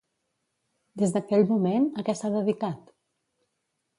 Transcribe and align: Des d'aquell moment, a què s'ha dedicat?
Des 1.01 1.13
d'aquell 1.17 1.43
moment, 1.51 1.85
a 1.91 2.05
què 2.07 2.17
s'ha 2.21 2.33
dedicat? 2.39 2.91